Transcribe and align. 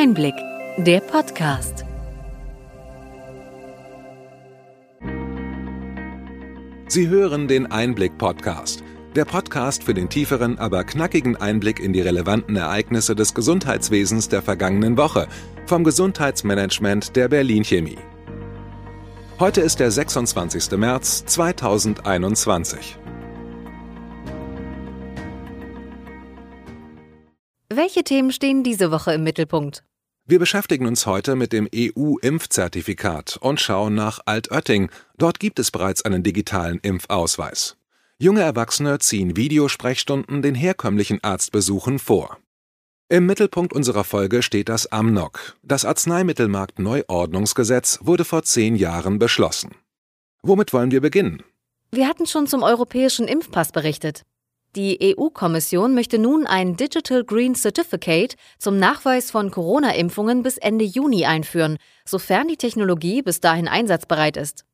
Einblick, 0.00 0.36
der 0.76 1.00
Podcast. 1.00 1.84
Sie 6.86 7.08
hören 7.08 7.48
den 7.48 7.66
Einblick-Podcast. 7.66 8.84
Der 9.16 9.24
Podcast 9.24 9.82
für 9.82 9.94
den 9.94 10.08
tieferen, 10.08 10.56
aber 10.60 10.84
knackigen 10.84 11.34
Einblick 11.34 11.80
in 11.80 11.92
die 11.92 12.00
relevanten 12.00 12.54
Ereignisse 12.54 13.16
des 13.16 13.34
Gesundheitswesens 13.34 14.28
der 14.28 14.40
vergangenen 14.40 14.96
Woche 14.96 15.26
vom 15.66 15.82
Gesundheitsmanagement 15.82 17.16
der 17.16 17.26
Berlin 17.26 17.64
Chemie. 17.64 17.98
Heute 19.40 19.62
ist 19.62 19.80
der 19.80 19.90
26. 19.90 20.78
März 20.78 21.24
2021. 21.26 22.96
Welche 27.68 28.04
Themen 28.04 28.30
stehen 28.30 28.62
diese 28.62 28.92
Woche 28.92 29.14
im 29.14 29.24
Mittelpunkt? 29.24 29.82
Wir 30.30 30.38
beschäftigen 30.38 30.86
uns 30.86 31.06
heute 31.06 31.36
mit 31.36 31.54
dem 31.54 31.66
EU-Impfzertifikat 31.74 33.38
und 33.40 33.62
schauen 33.62 33.94
nach 33.94 34.20
Altötting. 34.26 34.90
Dort 35.16 35.40
gibt 35.40 35.58
es 35.58 35.70
bereits 35.70 36.02
einen 36.02 36.22
digitalen 36.22 36.80
Impfausweis. 36.80 37.78
Junge 38.18 38.42
Erwachsene 38.42 38.98
ziehen 38.98 39.38
Videosprechstunden 39.38 40.42
den 40.42 40.54
herkömmlichen 40.54 41.24
Arztbesuchen 41.24 41.98
vor. 41.98 42.36
Im 43.08 43.24
Mittelpunkt 43.24 43.72
unserer 43.72 44.04
Folge 44.04 44.42
steht 44.42 44.68
das 44.68 44.92
AMNOG. 44.92 45.56
Das 45.62 45.86
Arzneimittelmarkt-Neuordnungsgesetz 45.86 48.00
wurde 48.02 48.26
vor 48.26 48.42
zehn 48.42 48.76
Jahren 48.76 49.18
beschlossen. 49.18 49.76
Womit 50.42 50.74
wollen 50.74 50.90
wir 50.90 51.00
beginnen? 51.00 51.42
Wir 51.90 52.06
hatten 52.06 52.26
schon 52.26 52.46
zum 52.46 52.62
europäischen 52.62 53.28
Impfpass 53.28 53.72
berichtet. 53.72 54.26
Die 54.76 55.16
EU-Kommission 55.16 55.94
möchte 55.94 56.18
nun 56.18 56.46
ein 56.46 56.76
Digital 56.76 57.24
Green 57.24 57.54
Certificate 57.54 58.36
zum 58.58 58.78
Nachweis 58.78 59.30
von 59.30 59.50
Corona-Impfungen 59.50 60.42
bis 60.42 60.58
Ende 60.58 60.84
Juni 60.84 61.24
einführen, 61.24 61.78
sofern 62.04 62.48
die 62.48 62.58
Technologie 62.58 63.22
bis 63.22 63.40
dahin 63.40 63.66
einsatzbereit 63.66 64.36
ist. 64.36 64.66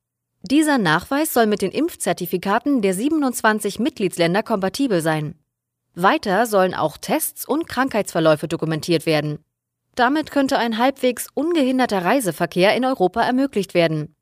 Dieser 0.42 0.78
Nachweis 0.78 1.32
soll 1.32 1.46
mit 1.46 1.62
den 1.62 1.70
Impfzertifikaten 1.70 2.82
der 2.82 2.92
27 2.92 3.78
Mitgliedsländer 3.78 4.42
kompatibel 4.42 5.00
sein. 5.00 5.36
Weiter 5.94 6.46
sollen 6.46 6.74
auch 6.74 6.98
Tests 6.98 7.46
und 7.46 7.68
Krankheitsverläufe 7.68 8.48
dokumentiert 8.48 9.06
werden. 9.06 9.38
Damit 9.94 10.32
könnte 10.32 10.58
ein 10.58 10.76
halbwegs 10.76 11.28
ungehinderter 11.34 12.04
Reiseverkehr 12.04 12.74
in 12.74 12.84
Europa 12.84 13.22
ermöglicht 13.22 13.74
werden. 13.74 14.16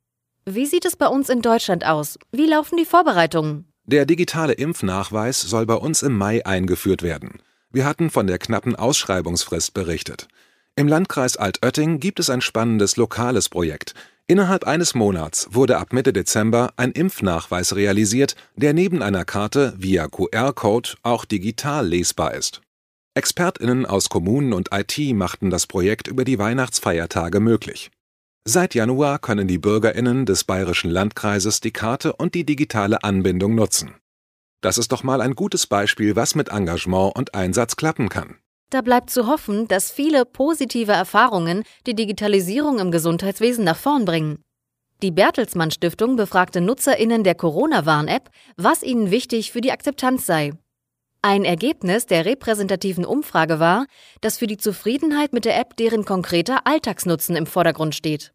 Wie 0.45 0.67
sieht 0.67 0.85
es 0.85 0.95
bei 0.95 1.07
uns 1.07 1.29
in 1.29 1.41
Deutschland 1.41 1.85
aus? 1.85 2.19
Wie 2.31 2.45
laufen 2.45 2.77
die 2.77 2.85
Vorbereitungen? 2.85 3.72
Der 3.85 4.05
digitale 4.05 4.53
Impfnachweis 4.53 5.41
soll 5.41 5.65
bei 5.65 5.75
uns 5.75 6.03
im 6.03 6.17
Mai 6.17 6.45
eingeführt 6.45 7.03
werden. 7.03 7.41
Wir 7.69 7.85
hatten 7.85 8.09
von 8.09 8.27
der 8.27 8.37
knappen 8.37 8.75
Ausschreibungsfrist 8.75 9.73
berichtet. 9.73 10.29
Im 10.75 10.87
Landkreis 10.87 11.35
Altötting 11.35 11.99
gibt 11.99 12.19
es 12.19 12.29
ein 12.29 12.39
spannendes 12.39 12.95
lokales 12.95 13.49
Projekt. 13.49 13.93
Innerhalb 14.25 14.65
eines 14.65 14.95
Monats 14.95 15.49
wurde 15.51 15.77
ab 15.77 15.91
Mitte 15.91 16.13
Dezember 16.13 16.71
ein 16.77 16.93
Impfnachweis 16.93 17.75
realisiert, 17.75 18.35
der 18.55 18.73
neben 18.73 19.01
einer 19.01 19.25
Karte 19.25 19.73
via 19.77 20.07
QR-Code 20.07 20.91
auch 21.03 21.25
digital 21.25 21.85
lesbar 21.85 22.33
ist. 22.33 22.61
Expertinnen 23.15 23.85
aus 23.85 24.07
Kommunen 24.07 24.53
und 24.53 24.69
IT 24.71 24.97
machten 25.13 25.49
das 25.49 25.67
Projekt 25.67 26.07
über 26.07 26.23
die 26.23 26.39
Weihnachtsfeiertage 26.39 27.41
möglich. 27.41 27.91
Seit 28.45 28.75
Januar 28.75 29.19
können 29.19 29.47
die 29.47 29.57
Bürgerinnen 29.57 30.25
des 30.25 30.43
bayerischen 30.43 30.91
Landkreises 30.91 31.61
die 31.61 31.71
Karte 31.71 32.11
und 32.13 32.35
die 32.35 32.45
digitale 32.45 33.01
Anbindung 33.01 33.55
nutzen. 33.55 33.95
Das 34.59 34.77
ist 34.77 34.91
doch 34.91 35.01
mal 35.01 35.21
ein 35.21 35.35
gutes 35.35 35.65
Beispiel, 35.65 36.17
was 36.17 36.35
mit 36.35 36.49
Engagement 36.49 37.15
und 37.15 37.35
Einsatz 37.35 37.77
klappen 37.77 38.09
kann. 38.09 38.35
Da 38.69 38.81
bleibt 38.81 39.11
zu 39.11 39.27
hoffen, 39.27 39.69
dass 39.69 39.91
viele 39.91 40.25
positive 40.25 40.91
Erfahrungen 40.91 41.63
die 41.87 41.95
Digitalisierung 41.95 42.79
im 42.79 42.91
Gesundheitswesen 42.91 43.63
nach 43.63 43.77
vorn 43.77 44.03
bringen. 44.03 44.43
Die 45.01 45.11
Bertelsmann 45.11 45.71
Stiftung 45.71 46.17
befragte 46.17 46.59
Nutzerinnen 46.59 47.23
der 47.23 47.35
Corona-Warn-App, 47.35 48.29
was 48.57 48.83
ihnen 48.83 49.09
wichtig 49.09 49.53
für 49.53 49.61
die 49.61 49.71
Akzeptanz 49.71 50.25
sei. 50.25 50.51
Ein 51.25 51.45
Ergebnis 51.45 52.05
der 52.05 52.25
repräsentativen 52.25 53.05
Umfrage 53.05 53.61
war, 53.61 53.85
dass 54.19 54.39
für 54.39 54.45
die 54.45 54.57
Zufriedenheit 54.57 55.31
mit 55.31 55.45
der 55.45 55.57
App 55.57 55.77
deren 55.77 56.03
konkreter 56.03 56.67
Alltagsnutzen 56.67 57.37
im 57.37 57.45
Vordergrund 57.45 57.95
steht. 57.95 58.33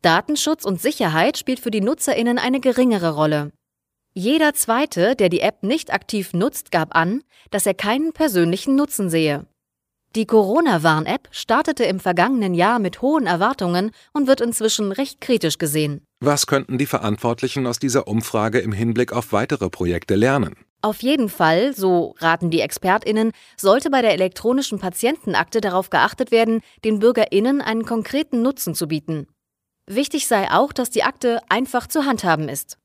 Datenschutz 0.00 0.64
und 0.64 0.80
Sicherheit 0.80 1.36
spielt 1.36 1.60
für 1.60 1.70
die 1.70 1.82
Nutzerinnen 1.82 2.38
eine 2.38 2.60
geringere 2.60 3.14
Rolle. 3.14 3.52
Jeder 4.14 4.54
zweite, 4.54 5.14
der 5.14 5.28
die 5.28 5.40
App 5.40 5.62
nicht 5.62 5.92
aktiv 5.92 6.32
nutzt, 6.32 6.72
gab 6.72 6.96
an, 6.96 7.22
dass 7.50 7.66
er 7.66 7.74
keinen 7.74 8.14
persönlichen 8.14 8.76
Nutzen 8.76 9.10
sehe. 9.10 9.44
Die 10.16 10.24
Corona-Warn-App 10.26 11.28
startete 11.32 11.84
im 11.84 12.00
vergangenen 12.00 12.54
Jahr 12.54 12.78
mit 12.78 13.02
hohen 13.02 13.26
Erwartungen 13.26 13.90
und 14.14 14.26
wird 14.26 14.40
inzwischen 14.40 14.90
recht 14.92 15.20
kritisch 15.20 15.58
gesehen. 15.58 16.00
Was 16.20 16.46
könnten 16.46 16.78
die 16.78 16.86
Verantwortlichen 16.86 17.66
aus 17.66 17.78
dieser 17.78 18.08
Umfrage 18.08 18.58
im 18.60 18.72
Hinblick 18.72 19.12
auf 19.12 19.32
weitere 19.32 19.68
Projekte 19.68 20.14
lernen? 20.14 20.56
Auf 20.84 21.00
jeden 21.04 21.28
Fall, 21.28 21.74
so 21.74 22.16
raten 22.18 22.50
die 22.50 22.60
Expertinnen, 22.60 23.30
sollte 23.56 23.88
bei 23.88 24.02
der 24.02 24.14
elektronischen 24.14 24.80
Patientenakte 24.80 25.60
darauf 25.60 25.90
geachtet 25.90 26.32
werden, 26.32 26.60
den 26.84 26.98
Bürgerinnen 26.98 27.60
einen 27.60 27.84
konkreten 27.84 28.42
Nutzen 28.42 28.74
zu 28.74 28.88
bieten. 28.88 29.28
Wichtig 29.86 30.26
sei 30.26 30.50
auch, 30.50 30.72
dass 30.72 30.90
die 30.90 31.04
Akte 31.04 31.40
einfach 31.48 31.86
zu 31.86 32.04
handhaben 32.04 32.48
ist. 32.48 32.78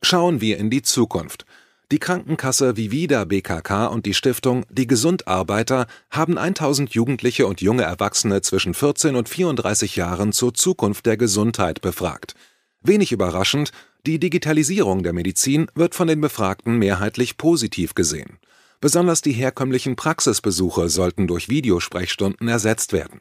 Schauen 0.00 0.40
wir 0.40 0.58
in 0.58 0.70
die 0.70 0.82
Zukunft. 0.82 1.46
Die 1.92 1.98
Krankenkasse 1.98 2.78
Vivida 2.78 3.24
BKK 3.24 3.86
und 3.86 4.06
die 4.06 4.14
Stiftung 4.14 4.64
Die 4.70 4.86
Gesundarbeiter 4.86 5.86
haben 6.10 6.38
1000 6.38 6.94
Jugendliche 6.94 7.46
und 7.46 7.60
junge 7.60 7.82
Erwachsene 7.82 8.40
zwischen 8.40 8.72
14 8.72 9.16
und 9.16 9.28
34 9.28 9.94
Jahren 9.96 10.32
zur 10.32 10.54
Zukunft 10.54 11.04
der 11.04 11.18
Gesundheit 11.18 11.82
befragt. 11.82 12.34
Wenig 12.80 13.12
überraschend, 13.12 13.70
die 14.06 14.18
Digitalisierung 14.18 15.02
der 15.02 15.12
Medizin 15.12 15.66
wird 15.74 15.94
von 15.94 16.08
den 16.08 16.20
Befragten 16.22 16.78
mehrheitlich 16.78 17.36
positiv 17.36 17.94
gesehen. 17.94 18.38
Besonders 18.80 19.20
die 19.20 19.32
herkömmlichen 19.32 19.94
Praxisbesuche 19.94 20.88
sollten 20.88 21.26
durch 21.26 21.48
Videosprechstunden 21.48 22.48
ersetzt 22.48 22.92
werden. 22.92 23.20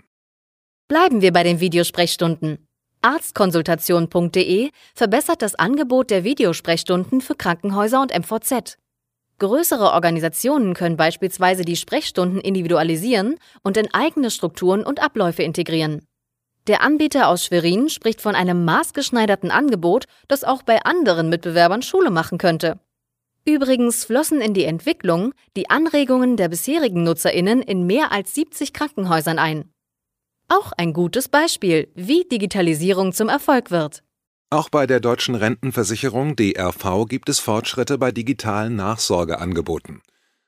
Bleiben 0.87 1.21
wir 1.21 1.33
bei 1.33 1.43
den 1.43 1.59
Videosprechstunden. 1.59 2.67
Arztkonsultation.de 3.03 4.69
verbessert 4.95 5.41
das 5.41 5.55
Angebot 5.55 6.09
der 6.09 6.23
Videosprechstunden 6.23 7.19
für 7.19 7.35
Krankenhäuser 7.35 8.01
und 8.01 8.17
MVZ. 8.17 8.77
Größere 9.39 9.91
Organisationen 9.91 10.73
können 10.73 10.95
beispielsweise 10.95 11.65
die 11.65 11.75
Sprechstunden 11.75 12.39
individualisieren 12.39 13.35
und 13.61 13.75
in 13.75 13.93
eigene 13.93 14.31
Strukturen 14.31 14.85
und 14.85 15.03
Abläufe 15.03 15.43
integrieren. 15.43 16.07
Der 16.67 16.81
Anbieter 16.81 17.27
aus 17.27 17.43
Schwerin 17.43 17.89
spricht 17.89 18.21
von 18.21 18.35
einem 18.35 18.63
maßgeschneiderten 18.63 19.51
Angebot, 19.51 20.05
das 20.29 20.45
auch 20.45 20.63
bei 20.63 20.81
anderen 20.85 21.27
Mitbewerbern 21.27 21.81
Schule 21.81 22.09
machen 22.09 22.37
könnte. 22.37 22.79
Übrigens 23.43 24.05
flossen 24.05 24.39
in 24.39 24.53
die 24.53 24.63
Entwicklung 24.63 25.33
die 25.57 25.69
Anregungen 25.69 26.37
der 26.37 26.47
bisherigen 26.47 27.03
Nutzerinnen 27.03 27.61
in 27.61 27.85
mehr 27.85 28.13
als 28.13 28.33
70 28.33 28.71
Krankenhäusern 28.71 29.39
ein. 29.39 29.72
Auch 30.55 30.71
ein 30.77 30.93
gutes 30.93 31.29
Beispiel, 31.29 31.87
wie 31.95 32.25
Digitalisierung 32.31 33.11
zum 33.11 33.27
Erfolg 33.27 33.71
wird. 33.71 34.03
Auch 34.51 34.69
bei 34.69 34.85
der 34.85 34.99
deutschen 34.99 35.33
Rentenversicherung 35.33 36.35
DRV 36.35 37.07
gibt 37.07 37.29
es 37.29 37.39
Fortschritte 37.39 37.97
bei 37.97 38.11
digitalen 38.11 38.75
Nachsorgeangeboten. 38.75 40.03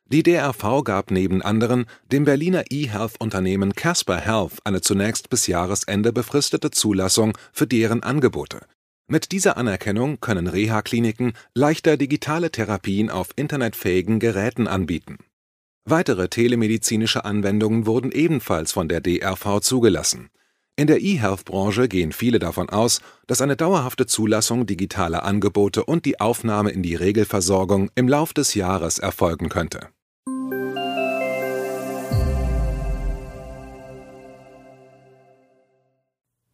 Die 0.05 0.21
DRV 0.21 0.83
gab 0.83 1.09
neben 1.09 1.41
anderen 1.41 1.87
dem 2.11 2.23
Berliner 2.23 2.65
E-Health-Unternehmen 2.69 3.73
Casper 3.73 4.17
Health 4.17 4.59
eine 4.63 4.81
zunächst 4.81 5.31
bis 5.31 5.47
Jahresende 5.47 6.13
befristete 6.13 6.69
Zulassung 6.69 7.35
für 7.51 7.65
deren 7.65 8.03
Angebote. 8.03 8.59
Mit 9.07 9.31
dieser 9.31 9.57
Anerkennung 9.57 10.19
können 10.19 10.45
Reha-Kliniken 10.45 11.33
leichter 11.55 11.97
digitale 11.97 12.51
Therapien 12.51 13.09
auf 13.09 13.29
internetfähigen 13.35 14.19
Geräten 14.19 14.67
anbieten 14.67 15.17
Weitere 15.87 16.29
telemedizinische 16.29 17.25
Anwendungen 17.25 17.85
wurden 17.85 18.11
ebenfalls 18.11 18.71
von 18.71 18.89
der 18.89 19.01
DRV 19.01 19.59
zugelassen. 19.61 20.29
In 20.75 20.87
der 20.87 20.99
E-Health-Branche 20.99 21.87
gehen 21.87 22.11
viele 22.11 22.39
davon 22.39 22.71
aus, 22.71 23.01
dass 23.27 23.39
eine 23.39 23.55
dauerhafte 23.55 24.07
Zulassung 24.07 24.65
digitaler 24.65 25.23
Angebote 25.23 25.85
und 25.85 26.05
die 26.05 26.19
Aufnahme 26.19 26.71
in 26.71 26.81
die 26.81 26.95
Regelversorgung 26.95 27.91
im 27.93 28.07
Lauf 28.07 28.33
des 28.33 28.55
Jahres 28.55 28.97
erfolgen 28.97 29.47
könnte. 29.49 29.89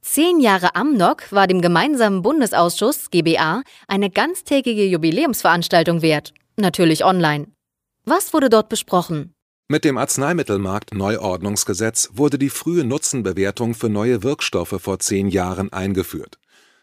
Zehn 0.01 0.41
Jahre 0.41 0.75
Amnok 0.75 1.31
war 1.31 1.47
dem 1.47 1.61
gemeinsamen 1.61 2.21
Bundesausschuss 2.21 3.09
GBA 3.11 3.63
eine 3.87 4.09
ganztägige 4.09 4.83
Jubiläumsveranstaltung 4.83 6.01
wert, 6.01 6.33
natürlich 6.57 7.05
online. 7.05 7.47
Was 8.05 8.33
wurde 8.33 8.49
dort 8.49 8.69
besprochen? 8.69 9.35
Mit 9.67 9.85
dem 9.85 9.97
Arzneimittelmarkt-Neuordnungsgesetz 9.97 12.09
wurde 12.13 12.39
die 12.39 12.49
frühe 12.49 12.83
Nutzenbewertung 12.83 13.75
für 13.75 13.89
neue 13.89 14.23
Wirkstoffe 14.23 14.81
vor 14.81 14.97
zehn 14.99 15.27
Jahren 15.27 15.71
eingeführt. 15.71 16.39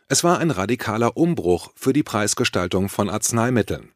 Es 0.07 0.23
war 0.25 0.39
ein 0.39 0.53
radikaler 0.53 1.17
Umbruch 1.17 1.73
für 1.75 1.93
die 1.93 2.05
Preisgestaltung 2.05 2.89
von 2.89 3.11
Arzneimitteln. 3.11 3.91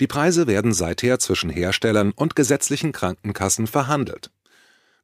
Die 0.00 0.06
Preise 0.06 0.46
werden 0.46 0.72
seither 0.72 1.18
zwischen 1.18 1.50
Herstellern 1.50 2.12
und 2.12 2.36
gesetzlichen 2.36 2.92
Krankenkassen 2.92 3.66
verhandelt. 3.66 4.30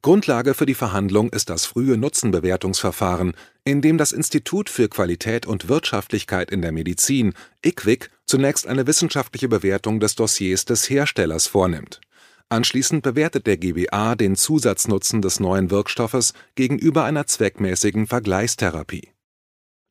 Grundlage 0.05 0.53
für 0.53 0.67
die 0.67 0.75
Verhandlung 0.75 1.29
ist 1.31 1.49
das 1.49 1.65
frühe 1.65 1.97
Nutzenbewertungsverfahren, 1.97 3.33
in 3.63 3.81
dem 3.81 3.97
das 3.97 4.11
Institut 4.11 4.69
für 4.69 4.87
Qualität 4.87 5.47
und 5.47 5.67
Wirtschaftlichkeit 5.67 6.51
in 6.51 6.61
der 6.61 6.71
Medizin 6.71 7.33
IQWiC 7.65 8.11
zunächst 8.27 8.67
eine 8.67 8.85
wissenschaftliche 8.85 9.47
Bewertung 9.47 9.99
des 9.99 10.13
Dossiers 10.13 10.65
des 10.65 10.91
Herstellers 10.91 11.47
vornimmt. 11.47 12.01
Anschließend 12.49 13.01
bewertet 13.01 13.47
der 13.47 13.57
GBA 13.57 14.13
den 14.13 14.35
Zusatznutzen 14.35 15.23
des 15.23 15.39
neuen 15.39 15.71
Wirkstoffes 15.71 16.33
gegenüber 16.53 17.03
einer 17.03 17.25
zweckmäßigen 17.25 18.05
Vergleichstherapie. 18.05 19.09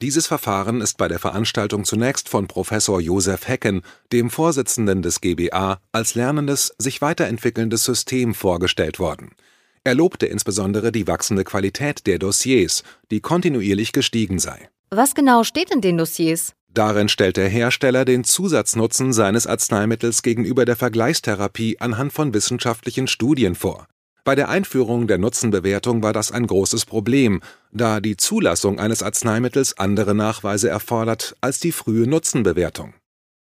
Dieses 0.01 0.29
Verfahren 0.29 0.81
ist 0.81 0.97
bei 0.97 1.09
der 1.09 1.19
Veranstaltung 1.19 1.85
zunächst 1.85 2.29
von 2.29 2.47
Professor 2.47 3.01
Josef 3.01 3.49
Hecken, 3.49 3.83
dem 4.13 4.31
Vorsitzenden 4.31 5.03
des 5.03 5.21
GBA, 5.21 5.81
als 5.91 6.15
lernendes, 6.15 6.73
sich 6.79 7.03
weiterentwickelndes 7.03 7.83
System 7.83 8.33
vorgestellt 8.33 9.01
worden 9.01 9.33
er 9.85 9.95
lobte 9.95 10.27
insbesondere 10.27 10.91
die 10.91 11.07
wachsende 11.07 11.45
Qualität 11.45 12.07
der 12.07 12.19
Dossiers, 12.19 12.83
die 13.11 13.21
kontinuierlich 13.21 13.93
gestiegen 13.93 14.39
sei. 14.39 14.69
Was 14.91 15.15
genau 15.15 15.45
steht 15.45 15.71
in 15.71 15.81
den 15.81 15.99
Dossiers? 15.99 16.55
Darin 16.75 17.09
stellt 17.09 17.37
der 17.37 17.49
Hersteller 17.49 18.05
den 18.05 18.25
Zusatznutzen 18.25 19.13
seines 19.13 19.47
Arzneimittels 19.47 20.23
gegenüber 20.23 20.65
der 20.65 20.75
Vergleichstherapie 20.75 21.79
anhand 21.79 22.13
von 22.13 22.35
wissenschaftlichen 22.35 23.07
Studien 23.07 23.55
vor. 23.55 23.87
Bei 24.25 24.35
der 24.35 24.49
Einführung 24.49 25.07
der 25.07 25.19
Nutzenbewertung 25.19 26.03
war 26.03 26.15
das 26.15 26.33
ein 26.33 26.47
großes 26.47 26.87
Problem, 26.87 27.43
da 27.71 28.01
die 28.01 28.17
Zulassung 28.17 28.81
eines 28.81 29.03
Arzneimittels 29.03 29.79
andere 29.79 30.15
Nachweise 30.15 30.71
erfordert 30.71 31.37
als 31.43 31.61
die 31.61 31.73
frühe 31.73 32.09
Nutzenbewertung. 32.09 32.95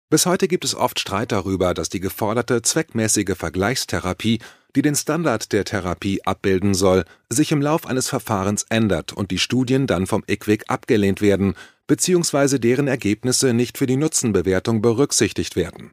Bis 0.09 0.25
heute 0.25 0.48
gibt 0.48 0.63
es 0.63 0.74
oft 0.74 1.00
Streit 1.00 1.31
darüber, 1.31 1.74
dass 1.74 1.89
die 1.89 2.00
geforderte 2.00 2.62
zweckmäßige 2.62 3.36
Vergleichstherapie 3.36 4.39
die 4.77 4.83
den 4.83 4.95
Standard 4.95 5.51
der 5.54 5.65
Therapie 5.65 6.24
abbilden 6.24 6.75
soll, 6.75 7.06
sich 7.30 7.51
im 7.51 7.63
Lauf 7.63 7.88
eines 7.88 8.09
Verfahrens 8.09 8.63
ändert 8.69 9.12
und 9.12 9.31
die 9.31 9.39
Studien 9.39 9.88
dann 9.88 10.06
vom 10.06 10.24
IQWiC 10.27 10.65
abgelehnt 10.68 11.19
werden 11.19 11.56
bzw. 11.88 12.59
deren 12.59 12.88
Ergebnisse 12.88 13.54
nicht 13.54 13.80
für 13.80 13.88
die 13.88 13.98
Nutzenbewertung 13.98 14.83
berücksichtigt 14.83 15.56
werden. 15.56 15.89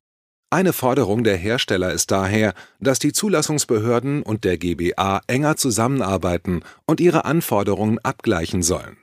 Eine 0.51 0.75
Forderung 0.75 1.25
der 1.25 1.39
Hersteller 1.39 1.93
ist 1.93 2.11
daher, 2.11 2.53
dass 2.79 2.99
die 2.99 3.13
Zulassungsbehörden 3.13 4.23
und 4.23 4.45
der 4.45 4.59
GBA 4.59 5.23
enger 5.29 5.57
zusammenarbeiten 5.57 6.63
und 6.87 7.01
ihre 7.01 7.25
Anforderungen 7.25 7.99
abgleichen 8.01 8.63
sollen 8.63 8.99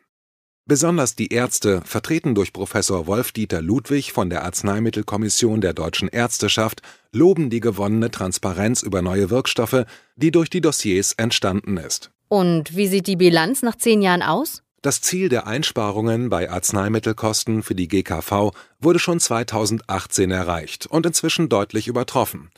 Besonders 0.72 1.18
die 1.18 1.34
Ärzte, 1.34 1.82
vertreten 1.84 2.34
durch 2.34 2.54
Professor 2.54 3.06
Wolf-Dieter 3.06 3.62
Ludwig 3.62 4.14
von 4.14 4.30
der 4.30 4.46
Arzneimittelkommission 4.46 5.60
der 5.60 5.74
Deutschen 5.74 6.08
Ärzteschaft, 6.08 6.82
loben 7.12 7.50
die 7.50 7.60
gewonnene 7.60 8.10
Transparenz 8.10 8.82
über 8.82 9.02
neue 9.02 9.30
Wirkstoffe, 9.30 9.84
die 10.16 10.32
durch 10.32 10.50
die 10.50 10.62
Dossiers 10.62 11.12
entstanden 11.12 11.76
ist. 11.76 12.12
Und 12.30 12.74
wie 12.74 12.88
sieht 12.88 13.08
die 13.08 13.18
Bilanz 13.18 13.64
nach 13.64 13.76
zehn 13.76 14.02
Jahren 14.02 14.22
aus? 14.22 14.64
Das 14.82 15.02
Ziel 15.02 15.28
der 15.28 15.46
Einsparungen 15.46 16.30
bei 16.30 16.50
Arzneimittelkosten 16.50 17.64
für 17.64 17.76
die 17.76 17.90
GKV 17.90 18.52
wurde 18.80 19.00
schon 19.00 19.20
2018 19.20 20.32
erreicht 20.32 20.88
und 20.88 21.06
inzwischen 21.06 21.50
deutlich 21.50 21.90
übertroffen. 21.90 22.50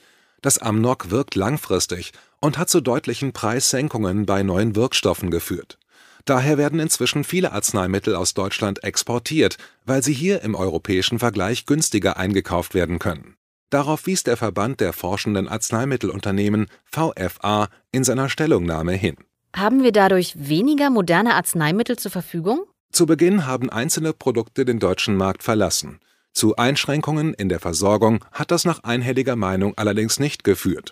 Das 0.43 0.59
Amnok 0.59 1.09
wirkt 1.09 1.33
langfristig 1.33 2.11
und 2.39 2.59
hat 2.59 2.69
zu 2.69 2.79
deutlichen 2.79 3.33
Preissenkungen 3.33 4.27
bei 4.27 4.43
neuen 4.43 4.75
Wirkstoffen 4.75 5.31
geführt 5.31 5.79
Daher 6.25 6.57
werden 6.57 6.79
inzwischen 6.79 7.23
viele 7.23 7.51
Arzneimittel 7.51 8.15
aus 8.15 8.33
Deutschland 8.33 8.83
exportiert, 8.83 9.57
weil 9.85 10.01
sie 10.03 10.13
hier 10.13 10.41
im 10.41 10.55
europäischen 10.55 11.19
Vergleich 11.19 11.65
günstiger 11.65 12.17
eingekauft 12.17 12.73
werden 12.73 12.99
können. 12.99 13.35
Darauf 13.69 14.05
wies 14.05 14.23
der 14.23 14.37
Verband 14.37 14.79
der 14.79 14.93
forschenden 14.93 15.49
Arzneimittelunternehmen 15.49 16.67
VFA 16.85 17.69
in 17.91 18.03
seiner 18.03 18.29
Stellungnahme 18.29 18.93
hin. 18.93 19.17
Haben 19.55 19.83
wir 19.83 19.91
dadurch 19.91 20.33
weniger 20.37 20.89
moderne 20.89 21.35
Arzneimittel 21.35 21.97
zur 21.97 22.11
Verfügung? 22.11 22.65
Zu 22.91 23.05
Beginn 23.05 23.45
haben 23.47 23.69
einzelne 23.69 24.13
Produkte 24.13 24.65
den 24.65 24.79
deutschen 24.79 25.17
Markt 25.17 25.43
verlassen. 25.43 25.99
Zu 26.31 26.55
Einschränkungen 26.55 27.33
in 27.33 27.49
der 27.49 27.59
Versorgung 27.59 28.23
hat 28.31 28.51
das 28.51 28.65
nach 28.65 28.83
einhelliger 28.83 29.35
Meinung 29.35 29.73
allerdings 29.75 30.19
nicht 30.19 30.43
geführt. 30.43 30.91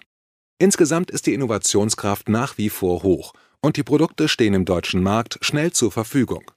Insgesamt 0.62 1.10
ist 1.10 1.26
die 1.26 1.34
Innovationskraft 1.34 2.30
nach 2.30 2.60
wie 2.60 2.70
vor 2.70 3.02
hoch 3.02 3.34
und 3.62 3.78
die 3.78 3.84
Produkte 3.84 4.28
stehen 4.28 4.54
im 4.54 4.64
deutschen 4.64 5.02
Markt 5.02 5.40
schnell 5.42 5.72
zur 5.72 5.92
Verfügung. 5.92 6.52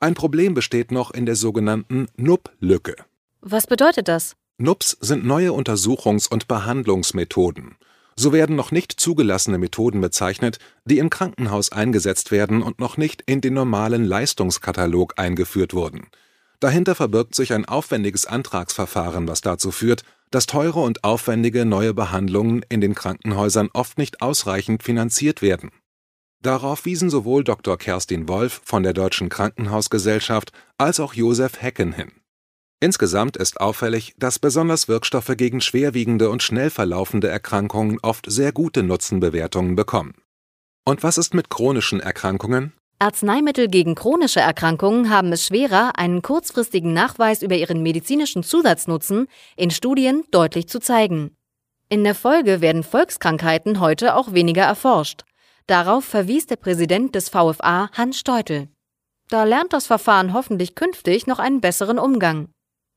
Ein 0.00 0.14
Problem 0.14 0.54
besteht 0.54 0.90
noch 0.90 1.10
in 1.10 1.26
der 1.26 1.36
sogenannten 1.36 2.06
NUP-Lücke. 2.16 2.96
Was 3.42 3.66
bedeutet 3.66 4.08
das? 4.08 4.34
NUPs 4.56 4.96
sind 4.98 5.26
neue 5.26 5.50
Untersuchungs- 5.50 6.26
und 6.26 6.48
Behandlungsmethoden. 6.48 7.76
So 8.16 8.32
werden 8.32 8.56
noch 8.56 8.70
nicht 8.70 8.98
zugelassene 8.98 9.58
Methoden 9.58 10.00
bezeichnet, 10.00 10.58
die 10.86 10.96
im 10.96 11.10
Krankenhaus 11.10 11.70
eingesetzt 11.70 12.30
werden 12.30 12.62
und 12.62 12.78
noch 12.80 12.96
nicht 12.96 13.20
in 13.26 13.42
den 13.42 13.52
normalen 13.52 14.06
Leistungskatalog 14.06 15.18
eingeführt 15.18 15.74
wurden. 15.74 16.06
Dahinter 16.60 16.94
verbirgt 16.94 17.34
sich 17.34 17.52
ein 17.52 17.66
aufwendiges 17.66 18.24
Antragsverfahren, 18.24 19.28
was 19.28 19.42
dazu 19.42 19.70
führt, 19.70 20.02
dass 20.34 20.46
teure 20.46 20.80
und 20.80 21.04
aufwendige 21.04 21.64
neue 21.64 21.94
Behandlungen 21.94 22.64
in 22.68 22.80
den 22.80 22.96
Krankenhäusern 22.96 23.70
oft 23.72 23.98
nicht 23.98 24.20
ausreichend 24.20 24.82
finanziert 24.82 25.42
werden. 25.42 25.70
Darauf 26.42 26.84
wiesen 26.84 27.08
sowohl 27.08 27.44
Dr. 27.44 27.78
Kerstin 27.78 28.26
Wolf 28.28 28.60
von 28.64 28.82
der 28.82 28.94
Deutschen 28.94 29.28
Krankenhausgesellschaft 29.28 30.50
als 30.76 30.98
auch 30.98 31.14
Josef 31.14 31.62
Hecken 31.62 31.92
hin. 31.92 32.10
Insgesamt 32.80 33.36
ist 33.36 33.60
auffällig, 33.60 34.14
dass 34.18 34.40
besonders 34.40 34.88
Wirkstoffe 34.88 35.32
gegen 35.36 35.60
schwerwiegende 35.60 36.28
und 36.28 36.42
schnell 36.42 36.68
verlaufende 36.68 37.28
Erkrankungen 37.28 37.98
oft 38.02 38.26
sehr 38.28 38.50
gute 38.50 38.82
Nutzenbewertungen 38.82 39.76
bekommen. 39.76 40.14
Und 40.84 41.04
was 41.04 41.16
ist 41.16 41.32
mit 41.32 41.48
chronischen 41.48 42.00
Erkrankungen? 42.00 42.72
Arzneimittel 42.98 43.68
gegen 43.68 43.94
chronische 43.94 44.40
Erkrankungen 44.40 45.10
haben 45.10 45.32
es 45.32 45.46
schwerer, 45.46 45.98
einen 45.98 46.22
kurzfristigen 46.22 46.92
Nachweis 46.92 47.42
über 47.42 47.56
ihren 47.56 47.82
medizinischen 47.82 48.42
Zusatznutzen 48.42 49.26
in 49.56 49.70
Studien 49.70 50.24
deutlich 50.30 50.68
zu 50.68 50.80
zeigen. 50.80 51.36
In 51.88 52.04
der 52.04 52.14
Folge 52.14 52.60
werden 52.60 52.82
Volkskrankheiten 52.82 53.80
heute 53.80 54.14
auch 54.14 54.32
weniger 54.32 54.62
erforscht. 54.62 55.22
Darauf 55.66 56.04
verwies 56.04 56.46
der 56.46 56.56
Präsident 56.56 57.14
des 57.14 57.28
VFA 57.28 57.90
Hans 57.92 58.18
Steutel. 58.18 58.68
Da 59.28 59.44
lernt 59.44 59.72
das 59.72 59.86
Verfahren 59.86 60.32
hoffentlich 60.32 60.74
künftig 60.74 61.26
noch 61.26 61.38
einen 61.38 61.60
besseren 61.60 61.98
Umgang. 61.98 62.53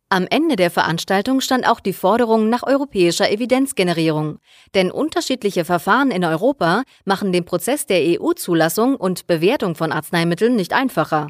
Am 0.09 0.25
Ende 0.29 0.55
der 0.55 0.71
Veranstaltung 0.71 1.41
stand 1.41 1.67
auch 1.67 1.81
die 1.81 1.91
Forderung 1.91 2.47
nach 2.47 2.63
europäischer 2.63 3.29
Evidenzgenerierung, 3.29 4.39
denn 4.73 4.89
unterschiedliche 4.89 5.65
Verfahren 5.65 6.11
in 6.11 6.23
Europa 6.23 6.83
machen 7.03 7.33
den 7.33 7.43
Prozess 7.43 7.87
der 7.87 7.99
EU-Zulassung 7.99 8.95
und 8.95 9.27
Bewertung 9.27 9.75
von 9.75 9.91
Arzneimitteln 9.91 10.55
nicht 10.55 10.71
einfacher. 10.71 11.27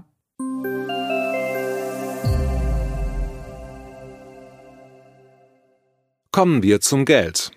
Kommen 6.31 6.62
wir 6.62 6.79
zum 6.79 7.05
Geld. 7.05 7.50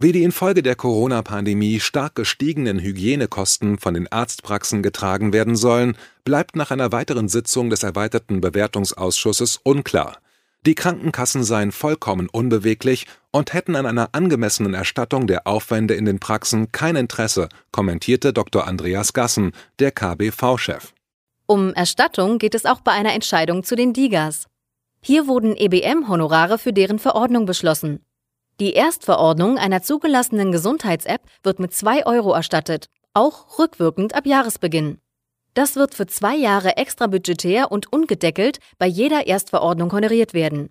Wie 0.00 0.10
die 0.10 0.24
infolge 0.24 0.64
der 0.64 0.74
Corona-Pandemie 0.74 1.78
stark 1.78 2.16
gestiegenen 2.16 2.80
Hygienekosten 2.80 3.78
von 3.78 3.94
den 3.94 4.10
Arztpraxen 4.10 4.82
getragen 4.82 5.32
werden 5.32 5.54
sollen, 5.54 5.96
bleibt 6.24 6.56
nach 6.56 6.72
einer 6.72 6.90
weiteren 6.90 7.28
Sitzung 7.28 7.70
des 7.70 7.84
erweiterten 7.84 8.40
Bewertungsausschusses 8.40 9.60
unklar. 9.62 10.18
Die 10.66 10.74
Krankenkassen 10.74 11.44
seien 11.44 11.70
vollkommen 11.70 12.28
unbeweglich 12.28 13.06
und 13.30 13.52
hätten 13.52 13.76
an 13.76 13.86
einer 13.86 14.08
angemessenen 14.16 14.74
Erstattung 14.74 15.28
der 15.28 15.46
Aufwände 15.46 15.94
in 15.94 16.04
den 16.04 16.18
Praxen 16.18 16.72
kein 16.72 16.96
Interesse, 16.96 17.48
kommentierte 17.70 18.32
Dr. 18.32 18.66
Andreas 18.66 19.12
Gassen, 19.12 19.52
der 19.78 19.92
KBV-Chef. 19.92 20.92
Um 21.46 21.72
Erstattung 21.72 22.38
geht 22.38 22.56
es 22.56 22.66
auch 22.66 22.80
bei 22.80 22.90
einer 22.90 23.12
Entscheidung 23.12 23.62
zu 23.62 23.76
den 23.76 23.92
DIGAs. 23.92 24.48
Hier 25.00 25.28
wurden 25.28 25.56
EBM-Honorare 25.56 26.58
für 26.58 26.72
deren 26.72 26.98
Verordnung 26.98 27.46
beschlossen. 27.46 28.04
Die 28.58 28.72
Erstverordnung 28.72 29.58
einer 29.58 29.82
zugelassenen 29.82 30.50
Gesundheits-App 30.50 31.20
wird 31.44 31.60
mit 31.60 31.74
2 31.74 32.06
Euro 32.06 32.32
erstattet, 32.32 32.88
auch 33.14 33.60
rückwirkend 33.60 34.16
ab 34.16 34.26
Jahresbeginn. 34.26 34.98
Das 35.56 35.74
wird 35.74 35.94
für 35.94 36.06
zwei 36.06 36.36
Jahre 36.36 36.76
extra 36.76 37.06
budgetär 37.06 37.72
und 37.72 37.90
ungedeckelt 37.90 38.58
bei 38.78 38.86
jeder 38.86 39.26
Erstverordnung 39.26 39.90
honoriert 39.90 40.34
werden. 40.34 40.68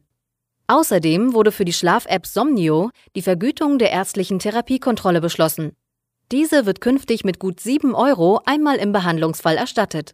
Außerdem 0.68 1.34
wurde 1.34 1.51
für 1.51 1.65
die 1.65 1.74
Schlaf-App 1.74 2.27
Somnio 2.27 2.92
die 3.15 3.24
Vergütung 3.24 3.80
der 3.80 3.89
ärztlichen 3.89 4.38
Therapiekontrolle 4.38 5.22
beschlossen. 5.22 5.72
Diese 6.32 6.68
wird 6.68 6.82
künftig 6.82 7.24
mit 7.24 7.39
gut 7.39 7.60
7 7.60 7.96
Euro 7.96 8.42
einmal 8.46 8.75
im 8.75 8.92
Behandlungsfall 8.92 9.58
erstattet. 9.58 10.13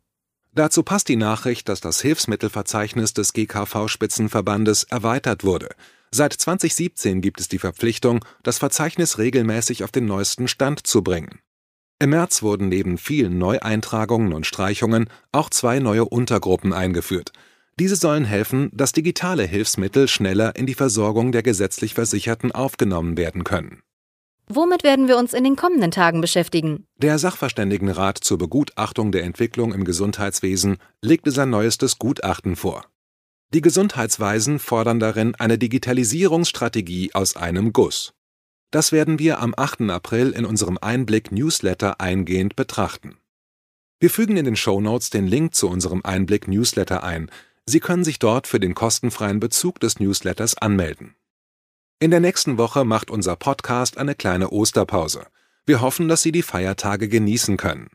Dazu 0.53 0.83
passt 0.83 1.09
die 1.09 1.17
Nachricht, 1.17 1.67
dass 1.67 1.81
das 1.81 1.99
Hilfsmittelverzeichnis 1.99 3.13
des 3.13 3.33
GKV-Spitzenverbandes 3.33 4.85
erweitert 4.85 5.43
wurde. 5.43 5.67
Seit 6.11 6.31
2017 6.31 7.19
gibt 7.19 7.41
es 7.41 7.49
die 7.49 7.59
Verpflichtung, 7.59 8.23
das 8.41 8.59
Verzeichnis 8.59 9.17
regelmäßig 9.17 9.83
auf 9.83 9.91
den 9.91 10.05
neuesten 10.05 10.47
Stand 10.47 10.87
zu 10.87 11.03
bringen. 11.03 11.41
Im 12.01 12.09
März 12.09 12.41
wurden 12.41 12.69
neben 12.69 12.97
vielen 12.97 13.37
Neueintragungen 13.37 14.33
und 14.33 14.47
Streichungen 14.47 15.07
auch 15.31 15.51
zwei 15.51 15.77
neue 15.77 16.03
Untergruppen 16.03 16.73
eingeführt. 16.73 17.31
Diese 17.77 17.95
sollen 17.95 18.25
helfen, 18.25 18.71
dass 18.73 18.91
digitale 18.91 19.43
Hilfsmittel 19.43 20.07
schneller 20.07 20.55
in 20.55 20.65
die 20.65 20.73
Versorgung 20.73 21.31
der 21.31 21.43
gesetzlich 21.43 21.93
Versicherten 21.93 22.51
aufgenommen 22.51 23.17
werden 23.17 23.43
können. 23.43 23.83
Womit 24.47 24.83
werden 24.83 25.07
wir 25.07 25.15
uns 25.15 25.35
in 25.35 25.43
den 25.43 25.55
kommenden 25.55 25.91
Tagen 25.91 26.21
beschäftigen? 26.21 26.87
Der 26.97 27.19
Sachverständigenrat 27.19 28.17
zur 28.17 28.39
Begutachtung 28.39 29.11
der 29.11 29.23
Entwicklung 29.23 29.71
im 29.71 29.85
Gesundheitswesen 29.85 30.77
legte 31.03 31.29
sein 31.29 31.51
neuestes 31.51 31.99
Gutachten 31.99 32.55
vor. 32.55 32.83
Die 33.53 33.61
Gesundheitsweisen 33.61 34.57
fordern 34.57 34.99
darin 34.99 35.35
eine 35.35 35.59
Digitalisierungsstrategie 35.59 37.11
aus 37.13 37.35
einem 37.35 37.73
Guss. 37.73 38.15
Das 38.71 38.91
werden 38.93 39.19
wir 39.19 39.39
am 39.39 39.53
8. 39.55 39.81
April 39.89 40.31
in 40.31 40.45
unserem 40.45 40.77
Einblick-Newsletter 40.79 41.99
eingehend 41.99 42.55
betrachten. 42.55 43.17
Wir 43.99 44.09
fügen 44.09 44.37
in 44.37 44.45
den 44.45 44.55
Shownotes 44.55 45.09
den 45.09 45.27
Link 45.27 45.53
zu 45.53 45.67
unserem 45.69 45.99
Einblick-Newsletter 46.03 47.03
ein. 47.03 47.29
Sie 47.65 47.81
können 47.81 48.05
sich 48.05 48.17
dort 48.17 48.47
für 48.47 48.61
den 48.61 48.73
kostenfreien 48.73 49.41
Bezug 49.41 49.81
des 49.81 49.99
Newsletters 49.99 50.57
anmelden. 50.57 51.15
In 51.99 52.11
der 52.11 52.21
nächsten 52.21 52.57
Woche 52.57 52.85
macht 52.85 53.11
unser 53.11 53.35
Podcast 53.35 53.97
eine 53.97 54.15
kleine 54.15 54.51
Osterpause. 54.51 55.25
Wir 55.65 55.81
hoffen, 55.81 56.07
dass 56.07 56.21
Sie 56.23 56.31
die 56.31 56.41
Feiertage 56.41 57.09
genießen 57.09 57.57
können. 57.57 57.89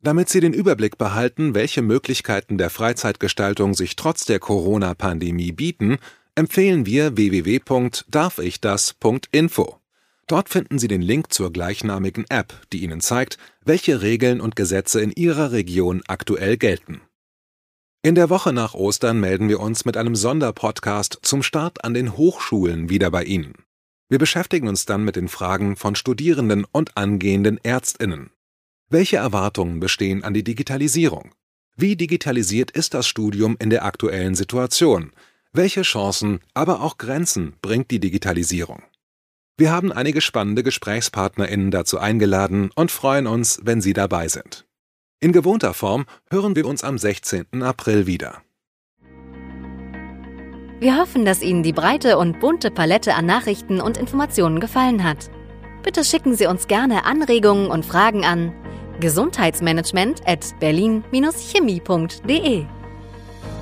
Damit 0.00 0.28
Sie 0.28 0.38
den 0.40 0.54
Überblick 0.54 0.98
behalten, 0.98 1.54
welche 1.54 1.82
Möglichkeiten 1.82 2.58
der 2.58 2.70
Freizeitgestaltung 2.70 3.74
sich 3.74 3.96
trotz 3.96 4.24
der 4.24 4.38
Corona-Pandemie 4.38 5.50
bieten, 5.52 5.98
empfehlen 6.34 6.86
wir 6.86 7.16
www.darfichdas.info. 7.16 9.81
Dort 10.26 10.48
finden 10.48 10.78
Sie 10.78 10.88
den 10.88 11.02
Link 11.02 11.32
zur 11.32 11.52
gleichnamigen 11.52 12.24
App, 12.28 12.54
die 12.72 12.82
Ihnen 12.82 13.00
zeigt, 13.00 13.38
welche 13.64 14.02
Regeln 14.02 14.40
und 14.40 14.56
Gesetze 14.56 15.00
in 15.00 15.10
Ihrer 15.10 15.52
Region 15.52 16.02
aktuell 16.06 16.56
gelten. 16.56 17.00
In 18.04 18.14
der 18.14 18.30
Woche 18.30 18.52
nach 18.52 18.74
Ostern 18.74 19.20
melden 19.20 19.48
wir 19.48 19.60
uns 19.60 19.84
mit 19.84 19.96
einem 19.96 20.16
Sonderpodcast 20.16 21.20
zum 21.22 21.42
Start 21.42 21.84
an 21.84 21.94
den 21.94 22.16
Hochschulen 22.16 22.88
wieder 22.88 23.10
bei 23.10 23.24
Ihnen. 23.24 23.54
Wir 24.08 24.18
beschäftigen 24.18 24.68
uns 24.68 24.86
dann 24.86 25.04
mit 25.04 25.16
den 25.16 25.28
Fragen 25.28 25.76
von 25.76 25.94
Studierenden 25.94 26.66
und 26.70 26.96
angehenden 26.96 27.58
Ärztinnen. 27.62 28.30
Welche 28.90 29.16
Erwartungen 29.16 29.80
bestehen 29.80 30.24
an 30.24 30.34
die 30.34 30.44
Digitalisierung? 30.44 31.32
Wie 31.76 31.96
digitalisiert 31.96 32.70
ist 32.70 32.92
das 32.92 33.06
Studium 33.06 33.56
in 33.58 33.70
der 33.70 33.84
aktuellen 33.84 34.34
Situation? 34.34 35.12
Welche 35.52 35.82
Chancen, 35.82 36.40
aber 36.54 36.82
auch 36.82 36.98
Grenzen 36.98 37.54
bringt 37.62 37.90
die 37.90 38.00
Digitalisierung? 38.00 38.82
Wir 39.62 39.70
haben 39.70 39.92
einige 39.92 40.20
spannende 40.20 40.64
GesprächspartnerInnen 40.64 41.70
dazu 41.70 42.00
eingeladen 42.00 42.72
und 42.74 42.90
freuen 42.90 43.28
uns, 43.28 43.60
wenn 43.62 43.80
Sie 43.80 43.92
dabei 43.92 44.26
sind. 44.26 44.66
In 45.20 45.30
gewohnter 45.30 45.72
Form 45.72 46.06
hören 46.28 46.56
wir 46.56 46.66
uns 46.66 46.82
am 46.82 46.98
16. 46.98 47.62
April 47.62 48.08
wieder. 48.08 48.42
Wir 50.80 50.98
hoffen, 50.98 51.24
dass 51.24 51.42
Ihnen 51.42 51.62
die 51.62 51.72
breite 51.72 52.18
und 52.18 52.40
bunte 52.40 52.72
Palette 52.72 53.14
an 53.14 53.26
Nachrichten 53.26 53.80
und 53.80 53.98
Informationen 53.98 54.58
gefallen 54.58 55.04
hat. 55.04 55.30
Bitte 55.84 56.04
schicken 56.04 56.34
Sie 56.34 56.46
uns 56.46 56.66
gerne 56.66 57.04
Anregungen 57.04 57.68
und 57.68 57.86
Fragen 57.86 58.24
an 58.24 58.52
gesundheitsmanagement 58.98 60.26
at 60.26 60.58
berlin-chemie.de. 60.58 62.64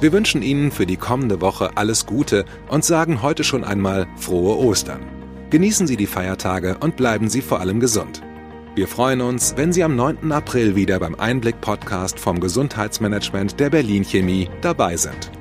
Wir 0.00 0.12
wünschen 0.12 0.40
Ihnen 0.40 0.72
für 0.72 0.86
die 0.86 0.96
kommende 0.96 1.42
Woche 1.42 1.76
alles 1.76 2.06
Gute 2.06 2.46
und 2.70 2.86
sagen 2.86 3.20
heute 3.20 3.44
schon 3.44 3.64
einmal 3.64 4.06
frohe 4.16 4.56
Ostern. 4.56 5.19
Genießen 5.50 5.88
Sie 5.88 5.96
die 5.96 6.06
Feiertage 6.06 6.78
und 6.78 6.96
bleiben 6.96 7.28
Sie 7.28 7.42
vor 7.42 7.58
allem 7.58 7.80
gesund. 7.80 8.22
Wir 8.76 8.86
freuen 8.86 9.20
uns, 9.20 9.54
wenn 9.56 9.72
Sie 9.72 9.82
am 9.82 9.96
9. 9.96 10.30
April 10.30 10.76
wieder 10.76 11.00
beim 11.00 11.16
Einblick-Podcast 11.16 12.20
vom 12.20 12.38
Gesundheitsmanagement 12.38 13.58
der 13.58 13.68
Berlin 13.68 14.04
Chemie 14.04 14.48
dabei 14.60 14.96
sind. 14.96 15.32